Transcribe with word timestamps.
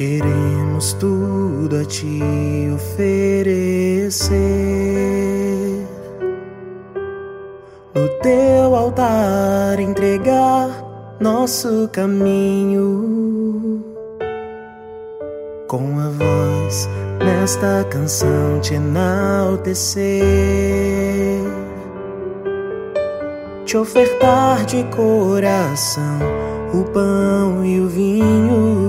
Queremos 0.00 0.94
tudo 0.94 1.76
a 1.76 1.84
te 1.84 2.72
oferecer. 2.74 4.30
No 7.94 8.08
teu 8.22 8.74
altar 8.74 9.78
entregar 9.78 10.70
nosso 11.20 11.86
caminho. 11.92 13.84
Com 15.68 16.00
a 16.00 16.08
voz 16.08 16.88
nesta 17.22 17.84
canção 17.90 18.58
te 18.62 18.76
enaltecer. 18.76 20.00
Te 23.66 23.76
ofertar 23.76 24.64
de 24.64 24.82
coração 24.84 26.20
o 26.72 26.84
pão 26.84 27.62
e 27.66 27.78
o 27.82 27.86
vinho 27.86 28.79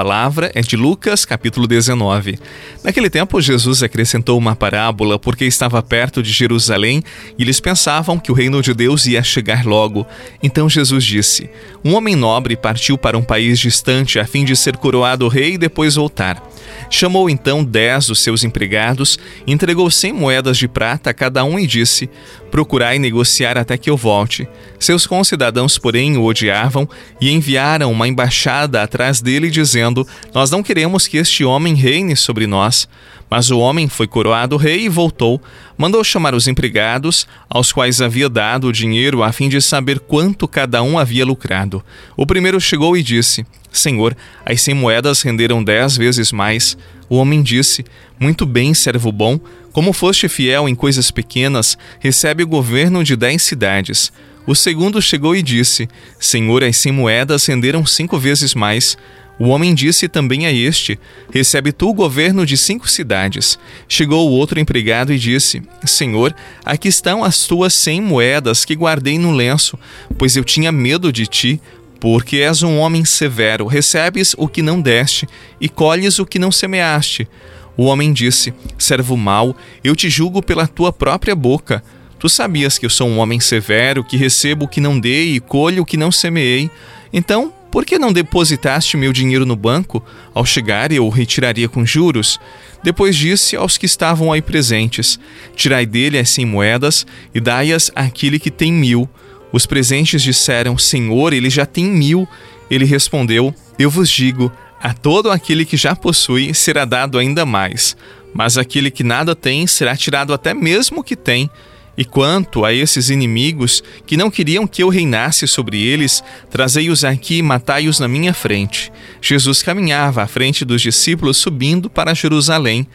palavra 0.00 0.50
é 0.54 0.62
de 0.62 0.76
Lucas, 0.76 1.26
capítulo 1.26 1.66
19. 1.66 2.38
Naquele 2.82 3.10
tempo, 3.10 3.38
Jesus 3.38 3.82
acrescentou 3.82 4.38
uma 4.38 4.56
parábola 4.56 5.18
porque 5.18 5.44
estava 5.44 5.82
perto 5.82 6.22
de 6.22 6.32
Jerusalém 6.32 7.02
e 7.38 7.42
eles 7.42 7.60
pensavam 7.60 8.18
que 8.18 8.32
o 8.32 8.34
reino 8.34 8.62
de 8.62 8.72
Deus 8.72 9.04
ia 9.04 9.22
chegar 9.22 9.66
logo. 9.66 10.06
Então 10.42 10.70
Jesus 10.70 11.04
disse: 11.04 11.50
Um 11.84 11.92
homem 11.92 12.16
nobre 12.16 12.56
partiu 12.56 12.96
para 12.96 13.18
um 13.18 13.22
país 13.22 13.58
distante 13.58 14.18
a 14.18 14.24
fim 14.24 14.42
de 14.42 14.56
ser 14.56 14.78
coroado 14.78 15.28
rei 15.28 15.52
e 15.52 15.58
depois 15.58 15.96
voltar. 15.96 16.42
Chamou 16.88 17.30
então 17.30 17.64
dez 17.64 18.06
dos 18.06 18.20
seus 18.20 18.44
empregados, 18.44 19.18
entregou 19.46 19.90
cem 19.90 20.12
moedas 20.12 20.58
de 20.58 20.66
prata 20.66 21.10
a 21.10 21.14
cada 21.14 21.44
um 21.44 21.58
e 21.58 21.66
disse: 21.66 22.10
Procurai 22.50 22.98
negociar 22.98 23.56
até 23.56 23.78
que 23.78 23.88
eu 23.88 23.96
volte. 23.96 24.48
Seus 24.78 25.06
concidadãos, 25.06 25.78
porém, 25.78 26.16
o 26.16 26.24
odiavam 26.24 26.88
e 27.20 27.30
enviaram 27.30 27.92
uma 27.92 28.08
embaixada 28.08 28.82
atrás 28.82 29.20
dele, 29.20 29.50
dizendo: 29.50 30.06
Nós 30.34 30.50
não 30.50 30.62
queremos 30.62 31.06
que 31.06 31.16
este 31.16 31.44
homem 31.44 31.74
reine 31.74 32.16
sobre 32.16 32.46
nós. 32.46 32.88
Mas 33.30 33.48
o 33.48 33.60
homem 33.60 33.88
foi 33.88 34.08
coroado 34.08 34.56
rei 34.56 34.86
e 34.86 34.88
voltou. 34.88 35.40
Mandou 35.78 36.02
chamar 36.02 36.34
os 36.34 36.48
empregados, 36.48 37.28
aos 37.48 37.72
quais 37.72 38.00
havia 38.00 38.28
dado 38.28 38.66
o 38.66 38.72
dinheiro 38.72 39.22
a 39.22 39.30
fim 39.30 39.48
de 39.48 39.60
saber 39.62 40.00
quanto 40.00 40.48
cada 40.48 40.82
um 40.82 40.98
havia 40.98 41.24
lucrado. 41.24 41.82
O 42.16 42.26
primeiro 42.26 42.60
chegou 42.60 42.96
e 42.96 43.02
disse: 43.04 43.46
Senhor, 43.72 44.16
as 44.44 44.62
cem 44.62 44.74
moedas 44.74 45.22
renderam 45.22 45.62
dez 45.62 45.96
vezes 45.96 46.32
mais. 46.32 46.76
O 47.08 47.16
homem 47.16 47.42
disse: 47.42 47.84
Muito 48.18 48.44
bem, 48.44 48.74
servo 48.74 49.12
bom. 49.12 49.38
Como 49.72 49.92
foste 49.92 50.28
fiel 50.28 50.68
em 50.68 50.74
coisas 50.74 51.10
pequenas, 51.10 51.78
recebe 52.00 52.42
o 52.42 52.48
governo 52.48 53.04
de 53.04 53.14
dez 53.14 53.42
cidades. 53.42 54.12
O 54.46 54.54
segundo 54.54 55.00
chegou 55.00 55.36
e 55.36 55.42
disse: 55.42 55.88
Senhor, 56.18 56.64
as 56.64 56.76
cem 56.76 56.92
moedas 56.92 57.46
renderam 57.46 57.86
cinco 57.86 58.18
vezes 58.18 58.54
mais. 58.54 58.96
O 59.40 59.48
homem 59.48 59.74
disse 59.74 60.06
também 60.06 60.44
a 60.44 60.52
este: 60.52 60.98
Recebe 61.32 61.72
tu 61.72 61.88
o 61.88 61.94
governo 61.94 62.44
de 62.44 62.58
cinco 62.58 62.86
cidades. 62.86 63.58
Chegou 63.88 64.28
o 64.28 64.32
outro 64.32 64.60
empregado 64.60 65.14
e 65.14 65.18
disse: 65.18 65.62
Senhor, 65.86 66.34
aqui 66.62 66.88
estão 66.88 67.24
as 67.24 67.46
tuas 67.46 67.72
cem 67.72 68.02
moedas 68.02 68.66
que 68.66 68.74
guardei 68.74 69.18
no 69.18 69.32
lenço, 69.32 69.78
pois 70.18 70.36
eu 70.36 70.44
tinha 70.44 70.70
medo 70.70 71.10
de 71.10 71.26
ti, 71.26 71.60
porque 72.00 72.38
és 72.38 72.62
um 72.62 72.78
homem 72.78 73.04
severo, 73.04 73.66
recebes 73.66 74.34
o 74.38 74.48
que 74.48 74.62
não 74.62 74.80
deste 74.80 75.28
e 75.60 75.68
colhes 75.68 76.18
o 76.18 76.24
que 76.24 76.38
não 76.38 76.50
semeaste. 76.50 77.28
O 77.76 77.84
homem 77.84 78.12
disse: 78.12 78.52
Servo 78.78 79.16
mau, 79.16 79.54
eu 79.84 79.94
te 79.94 80.08
julgo 80.08 80.42
pela 80.42 80.66
tua 80.66 80.92
própria 80.92 81.36
boca. 81.36 81.84
Tu 82.18 82.28
sabias 82.28 82.78
que 82.78 82.84
eu 82.84 82.90
sou 82.90 83.08
um 83.08 83.18
homem 83.18 83.40
severo, 83.40 84.04
que 84.04 84.16
recebo 84.16 84.64
o 84.64 84.68
que 84.68 84.80
não 84.80 84.98
dei 84.98 85.34
e 85.36 85.40
colho 85.40 85.82
o 85.82 85.86
que 85.86 85.96
não 85.96 86.10
semeei. 86.10 86.70
Então, 87.12 87.52
por 87.70 87.84
que 87.84 87.98
não 87.98 88.12
depositaste 88.12 88.96
meu 88.96 89.12
dinheiro 89.12 89.46
no 89.46 89.56
banco? 89.56 90.04
Ao 90.34 90.44
chegar, 90.44 90.90
eu 90.90 91.06
o 91.06 91.08
retiraria 91.08 91.68
com 91.68 91.86
juros. 91.86 92.38
Depois 92.82 93.16
disse 93.16 93.56
aos 93.56 93.78
que 93.78 93.86
estavam 93.86 94.32
aí 94.32 94.42
presentes: 94.42 95.20
Tirai 95.54 95.86
dele 95.86 96.18
as 96.18 96.30
cem 96.30 96.44
moedas 96.44 97.06
e 97.34 97.40
dai-as 97.40 97.90
àquele 97.94 98.38
que 98.38 98.50
tem 98.50 98.72
mil. 98.72 99.08
Os 99.52 99.66
presentes 99.66 100.22
disseram: 100.22 100.78
Senhor, 100.78 101.32
ele 101.32 101.50
já 101.50 101.66
tem 101.66 101.84
mil. 101.84 102.28
Ele 102.70 102.84
respondeu: 102.84 103.54
Eu 103.78 103.90
vos 103.90 104.08
digo: 104.08 104.52
a 104.80 104.94
todo 104.94 105.30
aquele 105.30 105.66
que 105.66 105.76
já 105.76 105.94
possui 105.94 106.54
será 106.54 106.86
dado 106.86 107.18
ainda 107.18 107.44
mais, 107.44 107.94
mas 108.32 108.56
aquele 108.56 108.90
que 108.90 109.04
nada 109.04 109.36
tem 109.36 109.66
será 109.66 109.94
tirado 109.94 110.32
até 110.32 110.54
mesmo 110.54 111.00
o 111.00 111.04
que 111.04 111.14
tem. 111.14 111.50
E 111.98 112.04
quanto 112.04 112.64
a 112.64 112.72
esses 112.72 113.10
inimigos 113.10 113.82
que 114.06 114.16
não 114.16 114.30
queriam 114.30 114.66
que 114.66 114.82
eu 114.82 114.88
reinasse 114.88 115.46
sobre 115.46 115.82
eles, 115.82 116.24
trazei-os 116.48 117.04
aqui 117.04 117.38
e 117.38 117.42
matai-os 117.42 118.00
na 118.00 118.08
minha 118.08 118.32
frente. 118.32 118.90
Jesus 119.20 119.62
caminhava 119.62 120.22
à 120.22 120.26
frente 120.26 120.64
dos 120.64 120.80
discípulos 120.80 121.36
subindo 121.36 121.90
para 121.90 122.14
Jerusalém. 122.14 122.86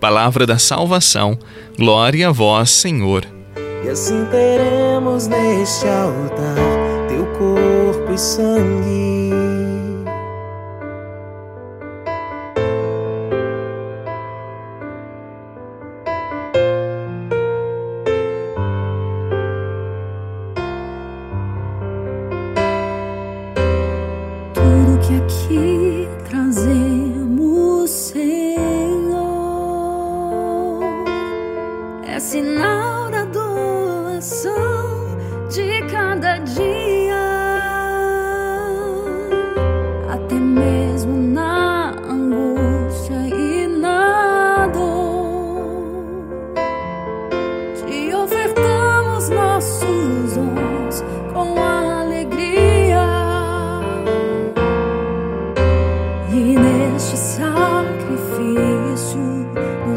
Palavra 0.00 0.46
da 0.46 0.58
salvação. 0.58 1.36
Glória 1.76 2.28
a 2.28 2.32
vós, 2.32 2.70
Senhor. 2.70 3.41
E 3.84 3.88
assim 3.88 4.24
teremos 4.30 5.26
neste 5.26 5.86
altar 5.88 6.56
teu 7.08 7.26
corpo 7.38 8.12
e 8.12 8.18
sangue. 8.18 9.22
Que 25.04 25.16
aqui 25.16 26.08
trazemos, 26.30 27.90
Senhor, 27.90 28.60
é 32.06 32.20
sinal 32.20 32.51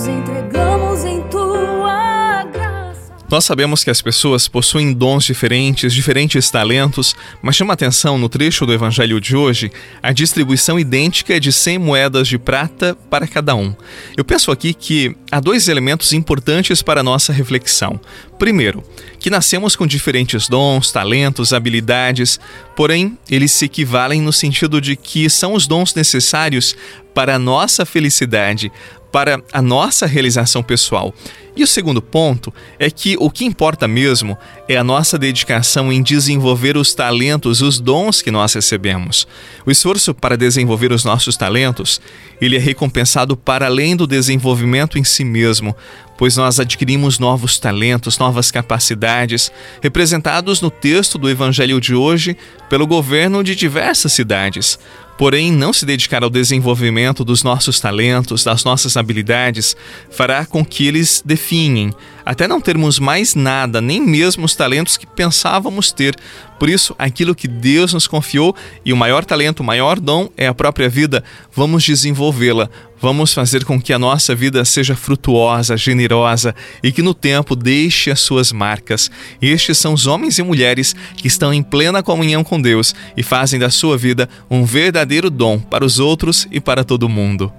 nos 0.00 0.08
entregamos 0.08 1.04
em 1.04 1.20
tua 1.24 2.44
graça. 2.44 3.12
Nós 3.28 3.44
sabemos 3.44 3.84
que 3.84 3.90
as 3.90 4.00
pessoas 4.00 4.48
possuem 4.48 4.94
dons 4.94 5.24
diferentes, 5.24 5.92
diferentes 5.92 6.50
talentos, 6.50 7.14
mas 7.42 7.54
chama 7.54 7.74
atenção 7.74 8.16
no 8.16 8.28
trecho 8.28 8.64
do 8.64 8.72
evangelho 8.72 9.20
de 9.20 9.36
hoje 9.36 9.70
a 10.02 10.10
distribuição 10.10 10.80
idêntica 10.80 11.38
de 11.38 11.52
100 11.52 11.78
moedas 11.78 12.28
de 12.28 12.38
prata 12.38 12.96
para 13.10 13.28
cada 13.28 13.54
um. 13.54 13.74
Eu 14.16 14.24
penso 14.24 14.50
aqui 14.50 14.72
que 14.72 15.14
há 15.30 15.38
dois 15.38 15.68
elementos 15.68 16.14
importantes 16.14 16.80
para 16.80 17.00
a 17.00 17.04
nossa 17.04 17.32
reflexão. 17.32 18.00
Primeiro, 18.38 18.82
que 19.18 19.28
nascemos 19.28 19.76
com 19.76 19.86
diferentes 19.86 20.48
dons, 20.48 20.90
talentos, 20.90 21.52
habilidades, 21.52 22.40
porém 22.74 23.18
eles 23.30 23.52
se 23.52 23.66
equivalem 23.66 24.22
no 24.22 24.32
sentido 24.32 24.80
de 24.80 24.96
que 24.96 25.28
são 25.28 25.52
os 25.52 25.66
dons 25.66 25.94
necessários 25.94 26.74
para 27.14 27.34
a 27.34 27.38
nossa 27.38 27.84
felicidade, 27.84 28.72
para 29.12 29.42
a 29.52 29.60
nossa 29.60 30.06
realização 30.06 30.62
pessoal. 30.62 31.14
E 31.56 31.64
o 31.64 31.66
segundo 31.66 32.00
ponto 32.00 32.54
é 32.78 32.90
que 32.90 33.16
o 33.18 33.28
que 33.28 33.44
importa 33.44 33.88
mesmo 33.88 34.38
é 34.68 34.76
a 34.76 34.84
nossa 34.84 35.18
dedicação 35.18 35.92
em 35.92 36.02
desenvolver 36.02 36.76
os 36.76 36.94
talentos, 36.94 37.60
os 37.60 37.80
dons 37.80 38.22
que 38.22 38.30
nós 38.30 38.54
recebemos. 38.54 39.26
O 39.66 39.70
esforço 39.70 40.14
para 40.14 40.36
desenvolver 40.36 40.92
os 40.92 41.04
nossos 41.04 41.36
talentos, 41.36 42.00
ele 42.40 42.56
é 42.56 42.58
recompensado 42.58 43.36
para 43.36 43.66
além 43.66 43.96
do 43.96 44.06
desenvolvimento 44.06 44.96
em 44.96 45.04
si 45.04 45.24
mesmo, 45.24 45.76
pois 46.16 46.36
nós 46.36 46.60
adquirimos 46.60 47.18
novos 47.18 47.58
talentos, 47.58 48.18
novas 48.18 48.50
capacidades, 48.50 49.50
representados 49.82 50.60
no 50.60 50.70
texto 50.70 51.18
do 51.18 51.28
evangelho 51.28 51.80
de 51.80 51.94
hoje 51.94 52.36
pelo 52.68 52.86
governo 52.86 53.42
de 53.42 53.56
diversas 53.56 54.12
cidades. 54.12 54.78
Porém, 55.20 55.52
não 55.52 55.70
se 55.70 55.84
dedicar 55.84 56.24
ao 56.24 56.30
desenvolvimento 56.30 57.26
dos 57.26 57.42
nossos 57.42 57.78
talentos, 57.78 58.42
das 58.42 58.64
nossas 58.64 58.96
habilidades, 58.96 59.76
fará 60.10 60.46
com 60.46 60.64
que 60.64 60.86
eles 60.86 61.22
definhem 61.22 61.92
até 62.24 62.46
não 62.46 62.60
termos 62.60 62.98
mais 62.98 63.34
nada, 63.34 63.80
nem 63.80 64.00
mesmo 64.00 64.44
os 64.44 64.54
talentos 64.54 64.96
que 64.96 65.06
pensávamos 65.06 65.92
ter. 65.92 66.16
Por 66.58 66.68
isso, 66.68 66.94
aquilo 66.98 67.34
que 67.34 67.48
Deus 67.48 67.94
nos 67.94 68.06
confiou 68.06 68.54
e 68.84 68.92
o 68.92 68.96
maior 68.96 69.24
talento, 69.24 69.60
o 69.60 69.64
maior 69.64 69.98
dom 69.98 70.28
é 70.36 70.46
a 70.46 70.54
própria 70.54 70.88
vida, 70.88 71.24
vamos 71.54 71.84
desenvolvê-la. 71.84 72.68
Vamos 73.02 73.32
fazer 73.32 73.64
com 73.64 73.80
que 73.80 73.94
a 73.94 73.98
nossa 73.98 74.34
vida 74.34 74.62
seja 74.62 74.94
frutuosa, 74.94 75.74
generosa 75.74 76.54
e 76.82 76.92
que 76.92 77.00
no 77.00 77.14
tempo 77.14 77.56
deixe 77.56 78.10
as 78.10 78.20
suas 78.20 78.52
marcas. 78.52 79.10
Estes 79.40 79.78
são 79.78 79.94
os 79.94 80.06
homens 80.06 80.38
e 80.38 80.42
mulheres 80.42 80.94
que 81.16 81.26
estão 81.26 81.52
em 81.52 81.62
plena 81.62 82.02
comunhão 82.02 82.44
com 82.44 82.60
Deus 82.60 82.94
e 83.16 83.22
fazem 83.22 83.58
da 83.58 83.70
sua 83.70 83.96
vida 83.96 84.28
um 84.50 84.66
verdadeiro 84.66 85.30
dom 85.30 85.58
para 85.58 85.82
os 85.84 85.98
outros 85.98 86.46
e 86.50 86.60
para 86.60 86.84
todo 86.84 87.08
mundo. 87.08 87.50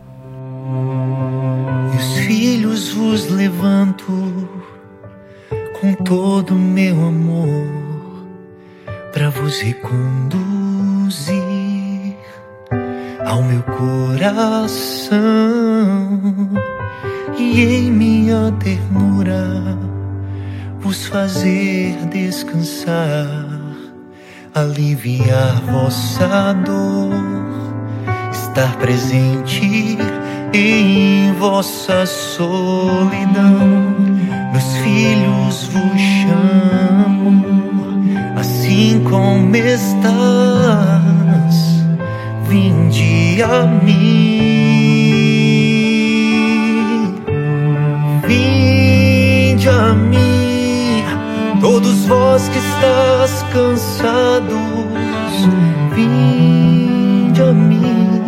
Meus 1.92 2.26
filhos 2.26 2.71
vos 3.12 3.28
levanto 3.28 4.10
com 5.82 5.94
todo 6.06 6.52
o 6.52 6.58
meu 6.58 6.96
amor 6.96 7.68
para 9.12 9.30
vos 9.30 9.60
reconduzir 9.60 11.36
ao 13.26 13.44
meu 13.44 13.62
coração. 13.64 15.12
E 17.38 17.62
em 17.62 17.92
minha 17.92 18.54
ternura 18.64 19.78
vos 20.80 21.06
fazer 21.08 21.98
descansar, 22.06 23.46
aliviar 24.56 25.60
vossa 25.70 26.54
dor, 26.66 27.12
estar 28.32 28.78
presente 28.78 29.98
em 30.54 31.34
vossa 31.34 32.06
solidão. 32.06 33.96
Meus 34.52 34.78
filhos 34.78 35.68
vos 35.68 36.02
chamo, 36.02 37.46
assim 38.38 39.02
como 39.10 39.56
estás, 39.56 39.96
vinde 42.48 43.42
a 43.44 43.66
mim, 43.66 43.96
vinde 48.28 49.70
a 49.70 49.94
mim, 49.94 51.04
todos 51.62 52.06
vós 52.06 52.50
que 52.50 52.58
estás 52.58 53.46
cansados, 53.54 54.52
vinde 55.94 57.42
a 57.42 57.54
mim, 57.54 58.22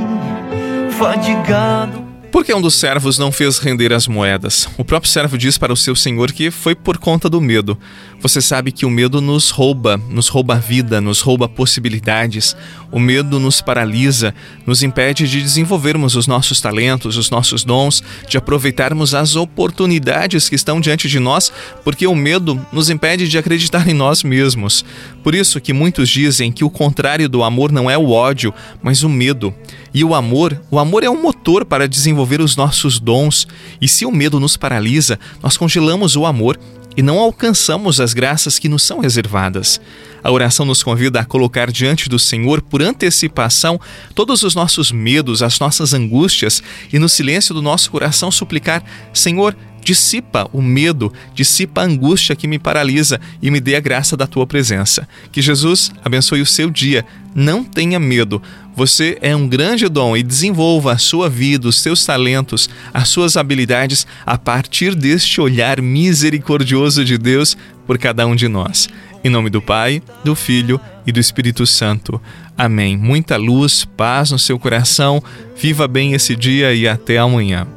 fadigado. 0.92 2.02
Por 2.33 2.44
que 2.44 2.51
um 2.51 2.59
dos 2.59 2.74
servos 2.74 3.19
não 3.19 3.31
fez 3.31 3.59
render 3.59 3.94
as 3.94 4.07
moedas? 4.07 4.68
O 4.75 4.83
próprio 4.83 5.12
servo 5.12 5.38
diz 5.38 5.56
para 5.56 5.71
o 5.71 5.77
seu 5.77 5.95
senhor 5.95 6.31
que 6.31 6.50
foi 6.50 6.74
por 6.74 6.97
conta 6.97 7.30
do 7.30 7.39
medo. 7.39 7.77
Você 8.19 8.41
sabe 8.41 8.71
que 8.71 8.88
o 8.88 8.89
medo 8.89 9.21
nos 9.21 9.51
rouba, 9.51 10.01
nos 10.09 10.30
rouba 10.30 10.56
a 10.56 10.57
vida, 10.57 11.00
nos 11.00 11.21
rouba 11.21 11.47
possibilidades. 11.47 12.57
O 12.91 13.00
medo 13.00 13.39
nos 13.39 13.62
paralisa, 13.62 14.33
nos 14.65 14.81
impede 14.81 15.27
de 15.27 15.44
desenvolvermos 15.44 16.15
os 16.15 16.25
nossos 16.25 16.59
talentos, 16.59 17.18
os 17.18 17.30
nossos 17.30 17.63
dons, 17.63 18.01
de 18.27 18.36
aproveitarmos 18.36 19.13
as 19.13 19.36
oportunidades 19.36 20.50
que 20.50 20.56
estão 20.56 20.81
diante 20.81 21.07
de 21.07 21.19
nós, 21.19 21.53
porque 21.83 22.07
o 22.07 22.15
medo 22.15 22.59
nos 22.71 22.89
impede 22.89 23.27
de 23.27 23.38
acreditar 23.38 23.88
em 23.88 23.94
nós 23.94 24.24
mesmos. 24.24 24.83
Por 25.24 25.34
isso 25.34 25.62
que 25.62 25.72
muitos 25.72 26.10
dizem 26.10 26.52
que 26.52 26.64
o 26.64 26.70
contrário 26.70 27.30
do 27.30 27.44
amor 27.44 27.72
não 27.72 27.90
é 27.90 27.98
o 27.98 28.10
ódio, 28.10 28.54
mas 28.81 29.04
o 29.04 29.10
medo. 29.10 29.54
E 29.94 30.04
o 30.04 30.14
amor, 30.14 30.62
o 30.70 30.78
amor 30.78 31.04
é 31.04 31.10
um 31.10 31.22
motor 31.22 31.64
para 31.64 31.88
desenvolver 31.88 32.42
os 32.42 32.56
nossos 32.56 33.00
dons. 33.00 33.48
E 33.80 33.88
se 33.88 34.06
o 34.06 34.12
medo 34.12 34.40
nos 34.40 34.58
paralisa, 34.58 35.18
nós 35.42 35.56
congelamos 35.56 36.16
o 36.16 36.25
amor 36.25 36.60
e 36.96 37.02
não 37.02 37.20
alcançamos 37.20 38.00
as 38.00 38.14
graças 38.14 38.60
que 38.60 38.70
nos 38.70 38.84
são 38.84 39.00
reservadas. 39.00 39.81
A 40.24 40.31
oração 40.31 40.66
nos 40.66 40.84
convida 40.84 41.20
a 41.20 41.25
colocar 41.25 41.72
diante 41.72 42.08
do 42.08 42.20
Senhor, 42.20 42.62
por 42.62 42.81
antecipação, 42.81 43.80
todos 44.16 44.44
os 44.44 44.56
nossos 44.56 44.92
medos, 44.92 45.42
as 45.42 45.60
nossas 45.60 45.94
angústias 45.94 46.62
e 46.92 47.00
no 47.00 47.10
silêncio 47.10 47.54
do 47.54 47.62
nosso 47.62 47.92
coração 47.92 48.31
suplicar: 48.31 48.84
Senhor, 49.14 49.56
dissipa 49.83 50.50
o 50.53 50.62
medo, 50.62 51.12
dissipa 51.33 51.81
a 51.81 51.85
angústia 51.85 52.35
que 52.35 52.47
me 52.47 52.57
paralisa 52.57 53.19
e 53.41 53.51
me 53.51 53.59
dê 53.59 53.75
a 53.75 53.80
graça 53.80 54.15
da 54.15 54.25
tua 54.25 54.47
presença. 54.47 55.07
Que 55.31 55.41
Jesus 55.41 55.91
abençoe 56.03 56.41
o 56.41 56.45
seu 56.45 56.69
dia. 56.69 57.06
Não 57.35 57.63
tenha 57.63 58.00
medo. 58.00 58.41
Você 58.75 59.18
é 59.21 59.35
um 59.35 59.47
grande 59.47 59.88
dom 59.88 60.18
e 60.18 60.24
desenvolva 60.24 60.94
a 60.94 60.97
sua 60.97 61.30
vida, 61.30 61.68
os 61.68 61.81
seus 61.81 62.06
talentos, 62.06 62.69
as 62.94 63.09
suas 63.09 63.38
habilidades 63.38 64.07
a 64.25 64.38
partir 64.38 64.95
deste 64.95 65.39
olhar 65.39 65.81
misericordioso 65.81 67.06
de 67.06 67.18
Deus 67.18 67.56
por 67.86 67.97
cada 67.97 68.25
um 68.25 68.36
de 68.36 68.47
nós. 68.47 68.88
Em 69.24 69.29
nome 69.29 69.50
do 69.50 69.62
Pai, 69.62 70.01
do 70.24 70.36
Filho 70.36 70.79
e 71.06 71.12
do 71.12 71.19
Espírito 71.19 71.65
Santo. 71.65 72.21
Amém. 72.57 72.97
Muita 72.97 73.38
luz, 73.38 73.86
paz 73.86 74.31
no 74.31 74.39
seu 74.39 74.59
coração. 74.59 75.24
Viva 75.56 75.88
bem 75.88 76.13
esse 76.13 76.36
dia 76.36 76.74
e 76.74 76.88
até 76.88 77.18
amanhã. 77.18 77.68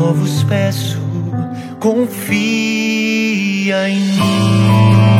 Darei, 0.00 0.06
só 0.06 0.12
vos 0.12 0.42
peço, 0.44 0.98
confia 1.78 2.40
em 3.88 4.00
mim. 4.00 5.19